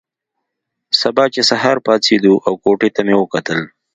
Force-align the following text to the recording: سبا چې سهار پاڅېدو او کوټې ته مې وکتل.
سبا 1.01 1.23
چې 1.33 1.41
سهار 1.49 1.77
پاڅېدو 1.85 2.33
او 2.47 2.53
کوټې 2.63 2.89
ته 2.95 3.01
مې 3.07 3.15
وکتل. 3.17 3.59